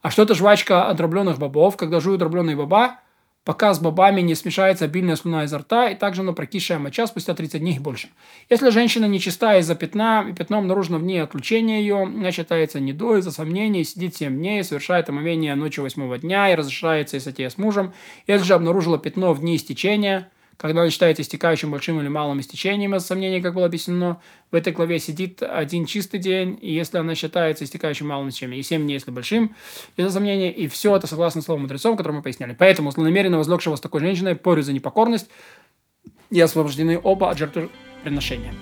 А 0.01 0.11
что 0.11 0.23
это 0.23 0.35
жвачка 0.35 0.87
от 0.87 0.97
дробленых 0.97 1.39
бобов? 1.39 1.77
Когда 1.77 1.99
жуют 1.99 2.19
дробленые 2.19 2.55
боба, 2.55 2.99
пока 3.45 3.73
с 3.73 3.79
бобами 3.79 4.21
не 4.21 4.35
смешается 4.35 4.85
обильная 4.85 5.15
слюна 5.15 5.43
изо 5.45 5.59
рта, 5.59 5.89
и 5.89 5.95
также 5.95 6.23
на 6.23 6.33
прокисшая 6.33 6.79
моча 6.79 7.07
спустя 7.07 7.33
30 7.33 7.61
дней 7.61 7.75
и 7.75 7.79
больше. 7.79 8.09
Если 8.49 8.69
женщина 8.71 9.05
нечиста 9.05 9.57
из-за 9.59 9.75
пятна, 9.75 10.25
и 10.27 10.33
пятно 10.33 10.57
обнаружено 10.57 10.97
в 10.97 11.03
ней 11.03 11.21
отлучение 11.21 11.79
ее, 11.79 12.03
она 12.03 12.31
считается 12.31 12.79
недой 12.79 13.19
из-за 13.19 13.31
сомнений, 13.31 13.83
сидит 13.83 14.15
7 14.15 14.35
дней, 14.35 14.63
совершает 14.63 15.07
омовение 15.07 15.55
ночью 15.55 15.83
восьмого 15.83 16.17
дня 16.17 16.51
и 16.51 16.55
разрешается 16.55 17.17
и 17.17 17.19
сатея 17.19 17.49
с 17.49 17.57
мужем. 17.57 17.93
Если 18.27 18.45
же 18.45 18.55
обнаружила 18.55 18.97
пятно 18.97 19.33
в 19.33 19.39
дни 19.39 19.55
истечения, 19.55 20.29
когда 20.57 20.81
он 20.81 20.89
считается 20.89 21.21
истекающим 21.21 21.71
большим 21.71 21.99
или 21.99 22.07
малым 22.07 22.39
истечением 22.39 22.95
из 22.95 23.05
сомнений, 23.05 23.41
как 23.41 23.53
было 23.53 23.65
объяснено, 23.65 24.21
в 24.51 24.55
этой 24.55 24.73
главе 24.73 24.99
сидит 24.99 25.43
один 25.43 25.85
чистый 25.85 26.19
день, 26.19 26.57
и 26.61 26.73
если 26.73 26.97
она 26.97 27.15
считается 27.15 27.65
истекающим 27.65 28.07
малым 28.07 28.29
истечением, 28.29 28.59
и 28.59 28.63
7 28.63 28.83
дней, 28.83 28.93
если 28.93 29.11
большим, 29.11 29.55
из-за 29.97 30.11
сомнения, 30.11 30.51
и 30.51 30.67
все 30.67 30.95
это 30.95 31.07
согласно 31.07 31.41
слову 31.41 31.61
мудрецов, 31.61 31.97
которые 31.97 32.17
мы 32.17 32.23
поясняли. 32.23 32.55
Поэтому 32.57 32.91
злонамеренно 32.91 33.37
возлегшего 33.37 33.75
с 33.75 33.81
такой 33.81 34.01
женщиной 34.01 34.35
порю 34.35 34.61
за 34.61 34.73
непокорность 34.73 35.29
и 36.29 36.39
освобождены 36.39 36.99
оба 37.01 37.29
от 37.29 37.37
жертвоприношения. 37.37 38.53